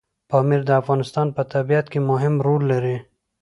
[0.29, 2.97] پامیر د افغانستان په طبیعت کې مهم رول لري.